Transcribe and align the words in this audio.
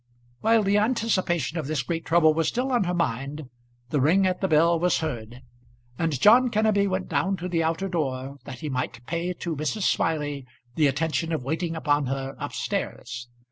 While 0.39 0.63
the 0.63 0.79
anticipation 0.79 1.59
of 1.59 1.67
this 1.67 1.83
great 1.83 2.05
trouble 2.05 2.33
was 2.33 2.47
still 2.47 2.71
on 2.71 2.85
her 2.85 2.93
mind, 2.95 3.51
the 3.89 4.01
ring 4.01 4.25
at 4.25 4.41
the 4.41 4.47
bell 4.47 4.79
was 4.79 4.97
heard, 4.97 5.43
and 5.99 6.19
John 6.19 6.49
Kenneby 6.49 6.87
went 6.87 7.07
down 7.07 7.37
to 7.37 7.47
the 7.47 7.61
outer 7.61 7.87
door 7.87 8.39
that 8.45 8.61
he 8.61 8.67
might 8.69 9.05
pay 9.05 9.31
to 9.33 9.55
Mrs. 9.55 9.83
Smiley 9.83 10.47
the 10.73 10.87
attention 10.87 11.31
of 11.31 11.43
waiting 11.43 11.75
upon 11.75 12.07
her 12.07 12.35
up 12.39 12.53
stairs. 12.53 13.27